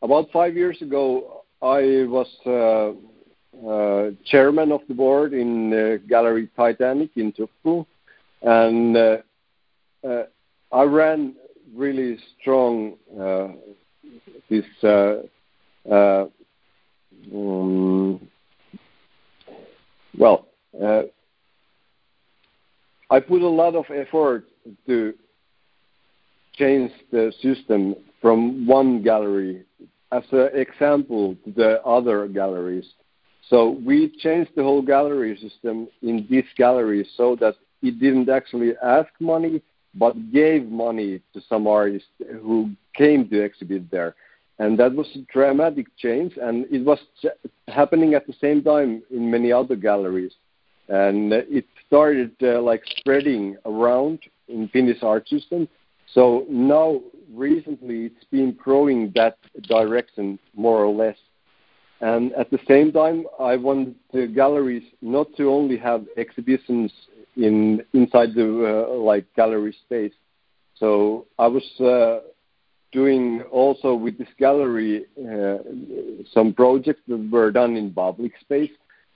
about 0.02 0.30
five 0.30 0.54
years 0.54 0.80
ago, 0.82 1.42
I 1.62 2.04
was 2.06 2.28
uh, 2.46 4.10
chairman 4.26 4.70
of 4.70 4.82
the 4.86 4.94
board 4.94 5.32
in 5.32 6.00
Gallery 6.08 6.48
Titanic 6.54 7.10
in 7.16 7.32
Turku, 7.32 7.86
and 8.46 8.96
uh, 8.96 9.16
uh, 10.08 10.22
I 10.72 10.82
ran 10.84 11.34
really 11.74 12.16
strong 12.40 12.96
uh, 13.20 13.48
this 14.48 14.64
um, 15.92 16.30
well. 20.16 20.46
I 23.08 23.20
put 23.20 23.42
a 23.42 23.48
lot 23.48 23.74
of 23.74 23.84
effort 23.90 24.44
to 24.86 25.14
change 26.54 26.92
the 27.10 27.32
system 27.42 27.96
from 28.22 28.66
one 28.66 29.02
gallery 29.02 29.64
as 30.12 30.22
an 30.30 30.50
example 30.54 31.36
to 31.44 31.52
the 31.52 31.82
other 31.82 32.28
galleries. 32.28 32.86
So 33.48 33.70
we 33.84 34.16
changed 34.18 34.52
the 34.56 34.62
whole 34.62 34.82
gallery 34.82 35.36
system 35.36 35.88
in 36.02 36.26
this 36.28 36.46
gallery 36.56 37.08
so 37.16 37.36
that 37.36 37.54
it 37.83 38.00
didn't 38.00 38.28
actually 38.28 38.75
ask 38.83 39.09
money, 39.21 39.62
but 39.95 40.33
gave 40.33 40.66
money 40.68 41.21
to 41.33 41.40
some 41.49 41.66
artists 41.66 42.09
who 42.42 42.71
came 42.95 43.28
to 43.28 43.42
exhibit 43.42 43.90
there. 43.90 44.14
And 44.59 44.78
that 44.78 44.95
was 44.95 45.06
a 45.14 45.21
dramatic 45.33 45.87
change, 45.99 46.38
and 46.40 46.66
it 46.71 46.85
was 46.85 46.99
happening 47.68 48.14
at 48.14 48.26
the 48.26 48.35
same 48.40 48.62
time 48.62 49.02
in 49.11 49.30
many 49.30 49.52
other 49.52 49.76
galleries. 49.76 50.33
And 50.88 51.33
it 51.33 51.66
started 51.87 52.33
uh, 52.42 52.62
like 52.62 52.83
spreading 52.99 53.56
around 53.66 54.21
in 54.49 54.68
Finnish 54.68 55.02
art 55.02 55.28
system. 55.28 55.68
So 56.14 56.47
now 56.49 57.00
recently 57.35 58.06
it's 58.06 58.25
been 58.30 58.52
growing 58.52 59.12
that 59.14 59.37
direction 59.62 60.38
more 60.54 60.85
or 60.85 60.95
less. 60.95 61.16
And 62.00 62.33
at 62.35 62.50
the 62.50 62.59
same 62.68 62.92
time, 62.92 63.26
I 63.40 63.56
want 63.56 63.97
the 64.12 64.26
galleries 64.26 64.85
not 65.00 65.28
to 65.37 65.50
only 65.50 65.76
have 65.78 66.06
exhibitions 66.16 66.92
in 67.37 67.83
inside 67.93 68.35
the 68.35 68.87
uh, 68.88 68.95
like 68.95 69.26
gallery 69.35 69.76
space. 69.85 70.12
So 70.75 71.26
I 71.38 71.47
was 71.47 71.64
uh, 71.81 72.21
doing 72.93 73.43
also 73.50 73.95
with 73.95 74.19
this 74.19 74.28
gallery 74.38 75.07
uh, 75.19 75.59
some 76.33 76.52
projects 76.52 77.02
that 77.09 77.28
were 77.31 77.50
done 77.50 77.76
in 77.76 77.93
public 77.93 78.33
space. 78.40 78.71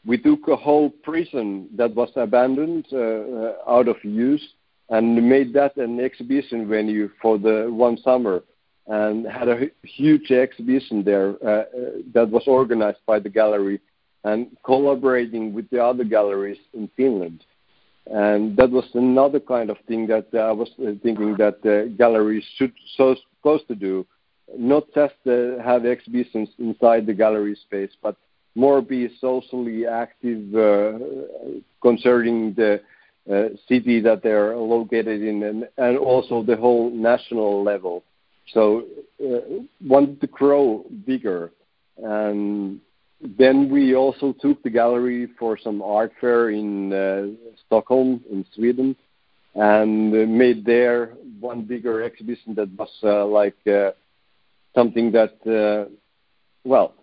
We 0.07 0.17
took 0.17 0.49
a 0.49 0.57
whole 0.57 0.91
prison 0.91 1.69
that 1.77 1.95
was 1.95 2.11
abandoned 2.17 2.87
uh, 2.93 2.97
uh, 2.97 3.55
out 3.69 3.89
of 3.89 3.97
use 4.03 4.47
and 4.89 5.29
made 5.29 5.53
that 5.55 5.77
an 5.77 6.01
exhibition 6.01 6.69
venue 6.69 7.11
for 7.21 7.39
the 7.39 7.69
one 7.71 7.97
summer 7.99 8.43
and 8.87 9.27
had 9.27 9.49
a 9.49 9.71
huge 9.83 10.31
exhibition 10.31 11.05
there 11.05 11.31
uh, 11.47 11.65
that 12.13 12.29
was 12.29 12.43
organized 12.47 12.99
by 13.07 13.19
the 13.19 13.29
gallery 13.29 13.81
and 14.25 14.49
collaborating 14.65 15.55
with 15.55 15.69
the 15.71 15.83
other 15.83 16.05
galleries 16.05 16.59
in 16.75 16.91
Finland. 16.97 17.45
And 18.11 18.57
that 18.57 18.71
was 18.71 18.85
another 18.95 19.39
kind 19.39 19.71
of 19.71 19.79
thing 19.87 20.07
that 20.09 20.27
uh, 20.35 20.39
I 20.39 20.53
was 20.53 20.69
uh, 20.81 20.93
thinking 21.03 21.37
that 21.37 21.65
uh, 21.65 21.95
galleries 21.97 22.45
should 22.57 22.73
so 22.97 23.15
supposed 23.39 23.69
to 23.69 23.77
do, 23.77 24.05
not 24.59 24.85
just 24.95 25.15
uh, 25.27 25.63
have 25.63 25.87
exhibitions 25.87 26.49
inside 26.59 27.07
the 27.07 27.15
gallery 27.15 27.55
space, 27.55 27.93
but 28.03 28.17
more 28.57 28.83
be 28.83 29.09
socially 29.21 29.87
active 29.87 30.43
concerning 31.81 32.53
the 32.55 32.81
uh, 33.31 33.51
city 33.69 34.01
that 34.01 34.23
they're 34.25 34.57
located 34.57 35.23
in 35.23 35.43
and, 35.45 35.69
and 35.79 35.99
also 35.99 36.43
the 36.43 36.57
whole 36.57 36.91
national 36.91 37.63
level. 37.63 38.03
So 38.53 38.85
uh, 39.25 39.63
wanted 39.87 40.21
to 40.23 40.27
grow 40.27 40.85
bigger. 41.07 41.53
And 42.03 42.81
then 43.21 43.69
we 43.71 43.95
also 43.95 44.35
took 44.41 44.63
the 44.63 44.71
gallery 44.71 45.29
for 45.39 45.59
some 45.59 45.83
art 45.83 46.13
fair 46.21 46.51
in 46.51 46.93
uh, 46.93 47.27
Stockholm, 47.67 48.23
in 48.31 48.45
Sweden, 48.55 48.97
and 49.55 50.39
made 50.39 50.65
there 50.65 51.15
one 51.39 51.63
bigger 51.63 52.03
exhibition 52.03 52.55
that 52.55 52.71
was 52.79 52.91
uh, 53.03 53.27
like 53.27 53.57
uh, 53.67 53.91
something 54.75 55.13
that, 55.13 55.35
uh, 55.47 55.91
well, 56.65 56.95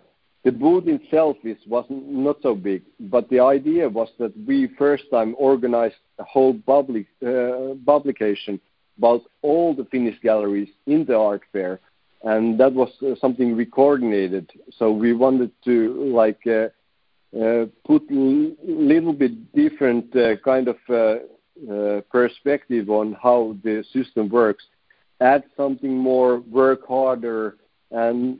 the 0.44 0.52
booth 0.52 0.88
itself 0.88 1.38
is 1.44 1.58
wasn't 1.68 2.08
not 2.10 2.38
so 2.42 2.56
big, 2.56 2.84
but 3.00 3.30
the 3.30 3.40
idea 3.40 3.90
was 3.90 4.10
that 4.18 4.34
we 4.48 4.68
first 4.78 5.04
time 5.12 5.36
organized 5.38 5.96
a 6.20 6.24
whole 6.24 6.58
public 6.66 7.08
uh, 7.26 7.74
publication 7.86 8.60
about 8.98 9.22
all 9.42 9.76
the 9.76 9.86
Finnish 9.86 10.18
galleries 10.22 10.70
in 10.86 11.06
the 11.06 11.18
art 11.18 11.42
fair, 11.52 11.80
and 12.24 12.60
that 12.60 12.74
was 12.74 12.90
uh, 13.02 13.16
something 13.20 13.56
we 13.56 13.66
coordinated. 13.66 14.52
So 14.78 14.92
we 14.92 15.14
wanted 15.14 15.52
to 15.66 16.12
like 16.14 16.46
uh, 16.48 16.70
uh, 17.38 17.66
put 17.86 18.04
a 18.10 18.56
little 18.64 19.14
bit 19.14 19.54
different 19.54 20.16
uh, 20.16 20.38
kind 20.38 20.68
of 20.68 20.78
uh, 20.90 21.18
uh, 21.72 22.02
perspective 22.12 22.90
on 22.90 23.14
how 23.22 23.56
the 23.64 23.84
system 23.94 24.30
works, 24.30 24.64
add 25.22 25.44
something 25.56 25.98
more, 25.98 26.40
work 26.40 26.88
harder, 26.88 27.58
and 27.92 28.38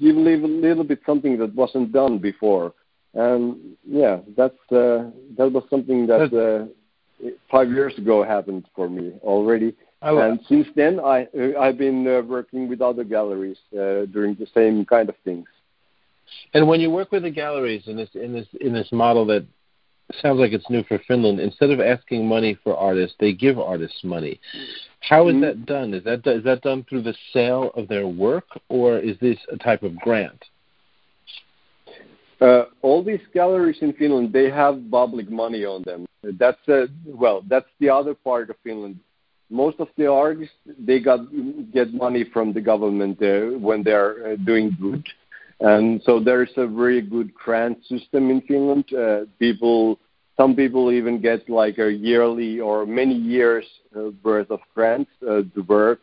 give 0.00 0.16
a 0.16 0.20
little, 0.20 0.48
little 0.48 0.84
bit 0.84 1.00
something 1.06 1.38
that 1.38 1.54
wasn't 1.54 1.92
done 1.92 2.18
before. 2.18 2.72
And 3.14 3.76
yeah, 3.84 4.18
that 4.36 4.54
uh, 4.70 5.10
that 5.36 5.50
was 5.52 5.64
something 5.68 6.06
that 6.06 6.32
uh, 6.32 7.28
five 7.50 7.70
years 7.70 7.96
ago 7.98 8.22
happened 8.22 8.66
for 8.74 8.88
me 8.88 9.12
already. 9.22 9.74
And 10.02 10.40
since 10.48 10.66
then, 10.74 10.98
I 11.00 11.26
uh, 11.38 11.60
I've 11.60 11.78
been 11.78 12.06
uh, 12.06 12.22
working 12.22 12.68
with 12.68 12.80
other 12.80 13.04
galleries 13.04 13.58
uh, 13.74 14.06
doing 14.06 14.34
the 14.38 14.46
same 14.54 14.84
kind 14.84 15.08
of 15.08 15.14
things. 15.24 15.46
And 16.54 16.66
when 16.68 16.80
you 16.80 16.90
work 16.90 17.12
with 17.12 17.24
the 17.24 17.30
galleries 17.30 17.82
in 17.86 17.96
this 17.96 18.08
in 18.14 18.32
this 18.32 18.46
in 18.60 18.72
this 18.72 18.88
model 18.92 19.26
that 19.26 19.44
sounds 20.22 20.38
like 20.40 20.52
it's 20.52 20.68
new 20.70 20.82
for 20.84 20.98
Finland, 21.06 21.38
instead 21.38 21.70
of 21.70 21.80
asking 21.80 22.26
money 22.26 22.58
for 22.64 22.76
artists, 22.76 23.16
they 23.20 23.32
give 23.32 23.58
artists 23.58 24.02
money. 24.02 24.40
How 25.00 25.28
is 25.28 25.34
mm-hmm. 25.34 25.42
that 25.42 25.66
done? 25.66 25.94
Is 25.94 26.04
that 26.04 26.26
is 26.26 26.44
that 26.44 26.62
done 26.62 26.84
through 26.88 27.02
the 27.02 27.14
sale 27.32 27.70
of 27.76 27.88
their 27.88 28.08
work, 28.08 28.46
or 28.68 28.98
is 28.98 29.18
this 29.20 29.38
a 29.52 29.56
type 29.56 29.82
of 29.82 29.96
grant? 29.98 30.44
Uh, 32.40 32.64
all 32.80 33.04
these 33.04 33.20
galleries 33.34 33.76
in 33.82 33.92
Finland, 33.92 34.32
they 34.32 34.48
have 34.48 34.80
public 34.90 35.30
money 35.30 35.66
on 35.66 35.82
them. 35.82 36.06
That's 36.22 36.68
uh, 36.68 36.86
well, 37.04 37.42
that's 37.48 37.68
the 37.80 37.90
other 37.90 38.14
part 38.14 38.48
of 38.48 38.56
Finland. 38.64 38.98
Most 39.50 39.80
of 39.80 39.88
the 39.96 40.10
artists 40.10 40.54
they 40.78 41.00
got 41.00 41.20
get 41.72 41.92
money 41.92 42.24
from 42.32 42.52
the 42.52 42.60
government 42.60 43.20
uh, 43.20 43.58
when 43.58 43.82
they're 43.82 44.32
uh, 44.32 44.36
doing 44.36 44.76
good, 44.80 45.04
and 45.60 46.00
so 46.04 46.20
there's 46.20 46.52
a 46.56 46.66
very 46.66 47.02
good 47.02 47.34
grant 47.34 47.84
system 47.84 48.30
in 48.30 48.40
Finland. 48.42 48.84
Uh, 48.92 49.26
people 49.38 49.98
some 50.40 50.56
people 50.56 50.90
even 50.90 51.20
get 51.20 51.50
like 51.50 51.78
a 51.78 51.92
yearly 51.92 52.60
or 52.60 52.86
many 52.86 53.14
years 53.14 53.66
uh, 53.94 54.10
worth 54.22 54.50
of 54.50 54.60
grants 54.74 55.10
uh, 55.22 55.42
to 55.54 55.60
work 55.68 56.00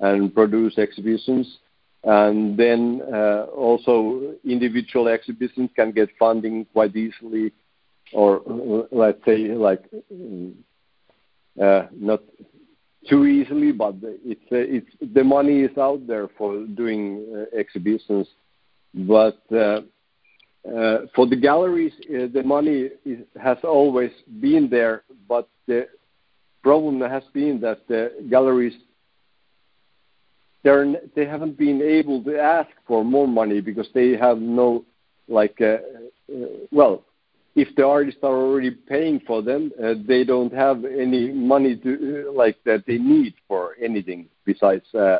and 0.00 0.34
produce 0.34 0.76
exhibitions. 0.76 1.58
And 2.02 2.56
then 2.56 3.02
uh, 3.12 3.46
also 3.54 4.34
individual 4.44 5.06
exhibitions 5.08 5.70
can 5.76 5.92
get 5.92 6.08
funding 6.18 6.64
quite 6.72 6.96
easily, 6.96 7.52
or 8.12 8.42
let's 8.90 9.24
say 9.24 9.38
like 9.54 9.84
not 11.56 12.20
too 13.08 13.26
easily, 13.26 13.72
but 13.72 13.94
it's 14.02 14.40
uh, 14.52 14.56
it's 14.56 15.14
the 15.14 15.24
money 15.24 15.62
is 15.62 15.76
out 15.78 16.06
there 16.06 16.28
for 16.38 16.64
doing 16.66 17.46
exhibitions. 17.56 18.26
But 18.94 19.40
uh, 19.52 19.80
for 21.14 21.26
the 21.26 21.36
galleries, 21.36 21.92
uh, 22.08 22.26
the 22.32 22.42
money 22.44 22.90
is, 23.04 23.20
has 23.40 23.58
always 23.62 24.10
been 24.40 24.68
there, 24.70 25.02
but 25.28 25.48
the 25.66 25.88
problem 26.62 27.00
has 27.00 27.22
been 27.32 27.60
that 27.60 27.86
the 27.86 28.26
galleries 28.28 28.74
they're, 30.66 30.96
they 31.14 31.24
haven't 31.24 31.56
been 31.56 31.80
able 31.80 32.24
to 32.24 32.36
ask 32.36 32.70
for 32.88 33.04
more 33.04 33.28
money 33.28 33.60
because 33.60 33.88
they 33.94 34.16
have 34.16 34.38
no 34.38 34.84
like 35.28 35.60
uh, 35.60 35.78
uh, 36.34 36.46
well 36.72 37.04
if 37.56 37.74
the 37.74 37.84
artists 37.84 38.20
are 38.22 38.36
already 38.36 38.70
paying 38.70 39.18
for 39.26 39.42
them 39.42 39.72
uh, 39.82 39.94
they 40.06 40.22
don't 40.22 40.52
have 40.52 40.84
any 40.84 41.32
money 41.32 41.74
to 41.74 42.26
uh, 42.28 42.32
like 42.32 42.56
that 42.64 42.84
they 42.86 42.98
need 42.98 43.34
for 43.48 43.74
anything 43.82 44.28
besides 44.44 44.84
uh, 44.94 45.18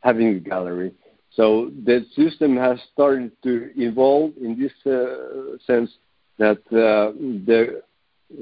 having 0.00 0.28
a 0.28 0.40
gallery. 0.40 0.92
So 1.32 1.70
the 1.84 2.04
system 2.14 2.56
has 2.56 2.78
started 2.92 3.30
to 3.42 3.70
evolve 3.76 4.32
in 4.40 4.58
this 4.58 4.72
uh, 4.86 5.56
sense 5.66 5.90
that 6.38 6.58
uh, 6.72 7.12
the 7.48 7.82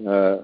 uh, 0.08 0.38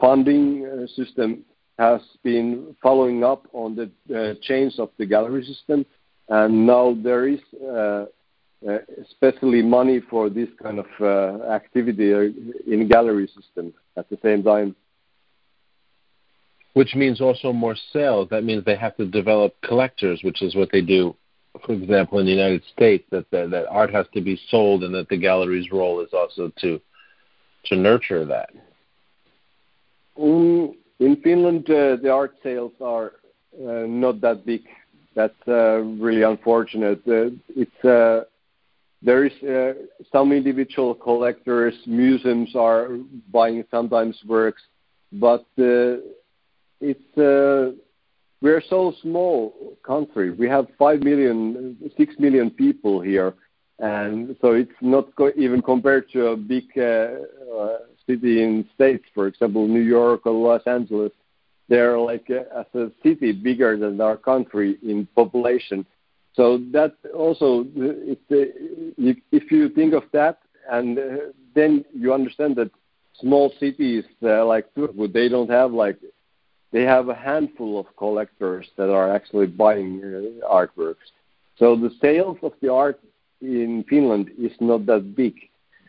funding 0.00 0.86
system 0.96 1.44
has 1.78 2.00
been 2.22 2.76
following 2.82 3.24
up 3.24 3.46
on 3.52 3.74
the 3.74 4.38
change 4.42 4.74
of 4.78 4.90
the 4.98 5.06
gallery 5.06 5.44
system, 5.44 5.84
and 6.28 6.66
now 6.66 6.96
there 7.02 7.26
is 7.26 7.40
especially 9.00 9.62
money 9.62 10.00
for 10.00 10.30
this 10.30 10.48
kind 10.62 10.78
of 10.78 11.42
activity 11.48 12.12
in 12.66 12.88
gallery 12.88 13.28
system 13.28 13.72
at 13.96 14.08
the 14.10 14.18
same 14.22 14.42
time. 14.42 14.74
Which 16.72 16.94
means 16.94 17.20
also 17.20 17.52
more 17.52 17.76
sales. 17.92 18.28
That 18.30 18.42
means 18.42 18.64
they 18.64 18.76
have 18.76 18.96
to 18.96 19.06
develop 19.06 19.54
collectors, 19.62 20.22
which 20.24 20.42
is 20.42 20.56
what 20.56 20.70
they 20.72 20.80
do 20.80 21.14
for 21.64 21.72
example, 21.72 22.18
in 22.18 22.26
the 22.26 22.32
United 22.32 22.62
States, 22.72 23.04
that, 23.10 23.30
that 23.30 23.50
that 23.50 23.66
art 23.68 23.92
has 23.92 24.06
to 24.14 24.20
be 24.20 24.38
sold, 24.48 24.82
and 24.82 24.94
that 24.94 25.08
the 25.08 25.16
gallery's 25.16 25.70
role 25.70 26.00
is 26.00 26.12
also 26.12 26.52
to 26.60 26.80
to 27.66 27.76
nurture 27.76 28.24
that. 28.26 28.50
Um, 30.20 30.74
in 31.00 31.16
Finland, 31.16 31.68
uh, 31.70 31.96
the 31.96 32.10
art 32.10 32.34
sales 32.42 32.72
are 32.80 33.12
uh, 33.58 33.86
not 33.86 34.20
that 34.20 34.44
big. 34.44 34.62
That's 35.14 35.34
uh, 35.48 35.78
really 35.78 36.22
unfortunate. 36.22 37.00
Uh, 37.06 37.30
it's 37.56 37.84
uh, 37.84 38.24
there 39.04 39.24
is 39.24 39.32
uh, 39.42 39.74
some 40.10 40.32
individual 40.32 40.94
collectors, 40.94 41.74
museums 41.86 42.56
are 42.56 42.88
buying 43.32 43.62
sometimes 43.70 44.18
works, 44.26 44.62
but 45.12 45.44
uh, 45.58 46.00
it's 46.80 47.18
uh, 47.18 47.76
we're 48.40 48.62
so 48.68 48.92
small 49.02 49.76
country. 49.84 50.30
We 50.30 50.48
have 50.48 50.66
five 50.78 51.00
million, 51.00 51.76
six 51.96 52.14
million 52.18 52.50
people 52.50 53.00
here, 53.00 53.34
and 53.78 54.36
so 54.40 54.52
it's 54.52 54.72
not 54.80 55.14
co- 55.16 55.32
even 55.36 55.62
compared 55.62 56.10
to 56.12 56.28
a 56.28 56.36
big 56.36 56.64
uh, 56.78 57.78
city 58.06 58.42
in 58.42 58.66
states, 58.74 59.04
for 59.14 59.26
example, 59.26 59.68
New 59.68 59.80
York 59.80 60.26
or 60.26 60.32
Los 60.32 60.66
Angeles 60.66 61.12
they're 61.68 61.98
like 61.98 62.28
as 62.30 62.66
a 62.74 62.90
city 63.02 63.32
bigger 63.32 63.76
than 63.76 64.00
our 64.00 64.16
country 64.16 64.76
in 64.82 65.08
population. 65.14 65.86
So 66.34 66.58
that 66.72 66.94
also, 67.14 67.64
if, 67.76 69.50
you 69.52 69.68
think 69.68 69.94
of 69.94 70.04
that, 70.12 70.38
and 70.70 70.98
uh, 70.98 71.02
then 71.54 71.84
you 71.94 72.12
understand 72.12 72.56
that 72.56 72.70
small 73.20 73.52
cities 73.60 74.04
uh, 74.22 74.44
like 74.44 74.74
Turku, 74.74 75.12
they 75.12 75.28
don't 75.28 75.50
have 75.50 75.72
like 75.72 75.98
they 76.72 76.82
have 76.82 77.08
a 77.08 77.14
handful 77.14 77.78
of 77.78 77.86
collectors 77.96 78.66
that 78.76 78.90
are 78.90 79.14
actually 79.14 79.46
buying 79.46 80.00
uh, 80.02 80.46
artworks. 80.52 81.06
So 81.56 81.76
the 81.76 81.90
sales 82.00 82.38
of 82.42 82.52
the 82.60 82.72
art 82.72 82.98
in 83.40 83.84
Finland 83.88 84.30
is 84.36 84.52
not 84.60 84.86
that 84.86 85.14
big. 85.14 85.34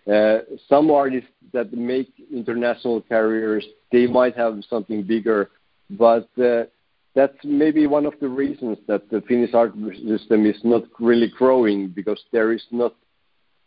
Uh, 0.06 0.40
some 0.70 0.92
artists 0.92 1.30
that 1.54 1.74
make 1.74 2.12
international 2.32 3.02
careers, 3.02 3.66
they 3.92 4.06
might 4.06 4.36
have 4.38 4.62
something 4.70 5.02
bigger 5.02 5.50
but 5.90 6.28
uh, 6.40 6.64
that's 7.16 7.38
maybe 7.44 7.88
one 7.88 8.06
of 8.06 8.14
the 8.20 8.28
reasons 8.28 8.78
that 8.88 9.10
the 9.10 9.22
Finnish 9.22 9.54
art 9.54 9.74
system 10.08 10.46
is 10.46 10.60
not 10.64 10.84
really 11.00 11.32
growing 11.36 11.88
because 11.88 12.22
there 12.32 12.52
is 12.52 12.64
not 12.72 12.94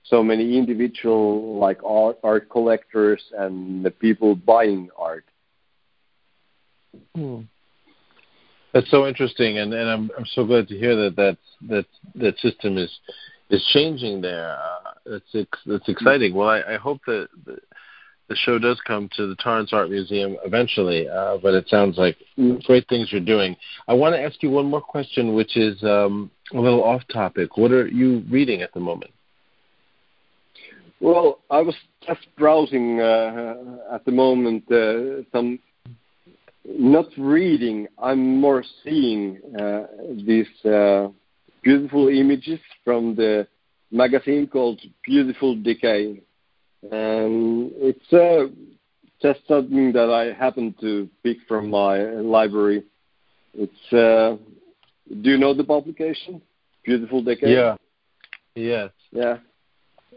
so 0.04 0.22
many 0.22 0.56
individual 0.56 1.58
like 1.58 1.82
art, 1.84 2.18
art 2.22 2.48
collectors 2.50 3.22
and 3.36 3.84
the 3.84 3.90
people 3.90 4.36
buying 4.36 4.90
art. 4.98 5.24
Hmm. 7.14 7.40
That's 8.74 8.90
so 8.90 9.06
interesting, 9.06 9.58
and, 9.58 9.72
and 9.72 9.88
I'm 9.88 10.10
I'm 10.16 10.26
so 10.26 10.44
glad 10.44 10.68
to 10.68 10.78
hear 10.78 10.94
that 10.96 11.16
that 11.16 11.38
that 11.68 11.86
that 12.16 12.38
system 12.38 12.76
is 12.76 12.90
is 13.48 13.64
changing 13.72 14.20
there. 14.20 14.58
Uh, 14.58 15.18
that's 15.34 15.48
that's 15.64 15.88
exciting. 15.88 16.34
Well, 16.34 16.48
I, 16.48 16.74
I 16.74 16.76
hope 16.76 17.00
that, 17.06 17.28
that 17.46 17.60
the 18.28 18.36
show 18.36 18.58
does 18.58 18.78
come 18.86 19.08
to 19.16 19.26
the 19.26 19.34
Torrance 19.36 19.72
Art 19.72 19.90
Museum 19.90 20.36
eventually, 20.44 21.08
uh, 21.08 21.38
but 21.42 21.54
it 21.54 21.68
sounds 21.68 21.96
like 21.96 22.16
great 22.64 22.86
things 22.88 23.10
you're 23.10 23.20
doing. 23.20 23.56
I 23.88 23.94
want 23.94 24.14
to 24.14 24.22
ask 24.22 24.42
you 24.42 24.50
one 24.50 24.66
more 24.66 24.82
question, 24.82 25.34
which 25.34 25.56
is 25.56 25.82
um, 25.82 26.30
a 26.52 26.60
little 26.60 26.84
off 26.84 27.02
topic. 27.12 27.56
What 27.56 27.72
are 27.72 27.88
you 27.88 28.22
reading 28.30 28.60
at 28.62 28.72
the 28.74 28.80
moment? 28.80 29.12
Well, 31.00 31.40
I 31.50 31.62
was 31.62 31.76
just 32.06 32.26
browsing 32.36 33.00
uh, 33.00 33.54
at 33.92 34.04
the 34.04 34.12
moment 34.12 34.70
uh, 34.70 35.22
some, 35.32 35.58
not 36.66 37.06
reading, 37.16 37.86
I'm 38.02 38.40
more 38.40 38.62
seeing 38.84 39.40
uh, 39.58 39.86
these 40.26 40.48
uh, 40.64 41.08
beautiful 41.62 42.08
images 42.08 42.60
from 42.84 43.14
the 43.14 43.46
magazine 43.90 44.48
called 44.48 44.80
Beautiful 45.04 45.56
Decay 45.56 46.20
and 46.82 47.70
it's 47.76 48.12
uh, 48.12 48.46
just 49.20 49.40
something 49.48 49.92
that 49.92 50.10
I 50.10 50.32
happen 50.32 50.74
to 50.80 51.08
pick 51.22 51.38
from 51.46 51.70
my 51.70 52.04
library. 52.04 52.84
It's 53.54 53.92
uh, 53.92 54.36
do 55.22 55.30
you 55.30 55.38
know 55.38 55.54
the 55.54 55.64
publication? 55.64 56.40
Beautiful 56.84 57.22
Decay. 57.22 57.52
Yeah. 57.52 57.76
Yes. 58.54 58.90
Yeah. 59.10 59.38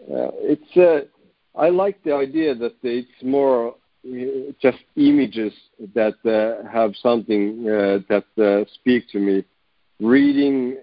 Uh, 0.10 0.32
it's 0.42 0.78
uh, 0.78 1.08
I 1.58 1.70
like 1.70 2.04
the 2.04 2.14
idea 2.14 2.56
that 2.56 2.76
it's 2.84 3.24
more 3.24 3.76
uh, 4.06 4.52
just 4.62 4.80
images 4.96 5.54
that 5.94 6.16
uh, 6.26 6.68
have 6.72 6.96
something 7.02 7.68
uh, 7.68 8.00
that 8.10 8.26
uh, 8.42 8.70
speak 8.76 9.10
to 9.12 9.20
me. 9.20 9.44
Reading, 10.00 10.78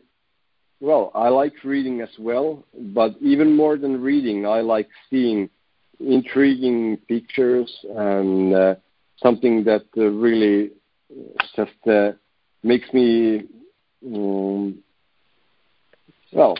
well, 0.80 1.10
I 1.14 1.28
like 1.28 1.54
reading 1.64 2.00
as 2.00 2.10
well, 2.18 2.64
but 2.94 3.16
even 3.20 3.56
more 3.56 3.76
than 3.76 4.00
reading, 4.00 4.46
I 4.46 4.60
like 4.60 4.88
seeing 5.10 5.50
intriguing 6.00 6.96
pictures 7.08 7.70
and 7.96 8.54
uh, 8.54 8.74
something 9.22 9.64
that 9.64 9.84
uh, 9.96 10.04
really 10.04 10.70
just 11.56 11.72
uh, 11.90 12.12
makes 12.62 12.92
me 12.92 13.42
um, 14.06 14.78
well 16.32 16.56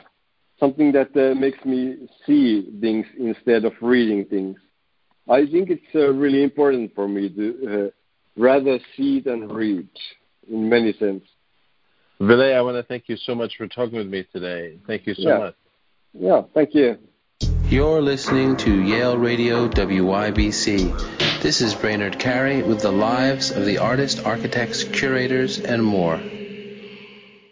something 0.59 0.93
that 0.93 1.17
uh, 1.17 1.35
makes 1.35 1.65
me 1.65 2.09
see 2.27 2.69
things 2.81 3.07
instead 3.19 3.65
of 3.65 3.73
reading 3.81 4.25
things. 4.25 4.57
I 5.29 5.47
think 5.47 5.71
it's 5.71 5.95
uh, 5.95 6.13
really 6.13 6.43
important 6.43 6.95
for 6.95 7.07
me 7.07 7.29
to 7.29 7.87
uh, 7.87 8.41
rather 8.41 8.79
see 8.97 9.21
than 9.21 9.49
read 9.49 9.89
in 10.51 10.69
many 10.69 10.93
sense. 10.95 11.23
Ville, 12.21 12.55
I 12.57 12.61
want 12.61 12.77
to 12.77 12.83
thank 12.83 13.05
you 13.09 13.17
so 13.17 13.35
much 13.35 13.53
for 13.57 13.69
talking 13.69 13.99
with 13.99 14.09
me 14.09 14.27
today. 14.33 14.79
Thank 14.87 15.07
you 15.07 15.15
so 15.15 15.29
yeah. 15.29 15.39
much. 15.39 15.55
Yeah, 16.13 16.43
thank 16.55 16.75
you. 16.75 16.97
You're 17.71 18.01
listening 18.01 18.57
to 18.59 18.83
Yale 18.83 19.19
Radio 19.19 19.69
WYBC. 19.69 21.43
This 21.43 21.61
is 21.61 21.75
Brainard 21.75 22.19
Carey 22.19 22.63
with 22.63 22.81
the 22.81 22.91
lives 22.91 23.51
of 23.51 23.67
the 23.67 23.77
artists, 23.77 24.19
architects, 24.21 24.85
curators, 24.85 25.61
and 25.61 25.85
more. 25.85 26.19